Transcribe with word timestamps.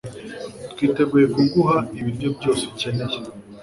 twiteguye 0.71 1.25
kuguha 1.35 1.77
ibiryo 1.99 2.27
byose 2.37 2.61
ukeneye 2.71 3.17